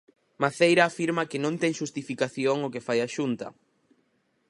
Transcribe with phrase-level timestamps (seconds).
[0.43, 3.47] Maceira afirma que non ten xustificación o que fai a Xunta.